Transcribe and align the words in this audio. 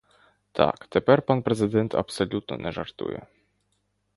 Так, 0.51 0.85
тепер 0.87 1.21
пан 1.21 1.43
президент 1.43 1.95
абсолютно 1.95 2.57
не 2.57 2.71
жартує. 2.71 3.27